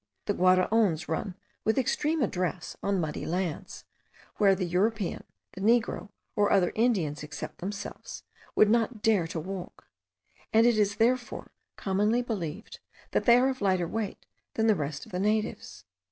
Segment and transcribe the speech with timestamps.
[0.25, 3.83] The Guaraons run with extreme address on muddy lands,
[4.37, 8.23] where the European, the Negro, or other Indians except themselves,
[8.55, 9.85] would not dare to walk;
[10.51, 12.79] and it is, therefore, commonly believed,
[13.11, 14.25] that they are of lighter weight
[14.55, 15.85] than the rest of the natives.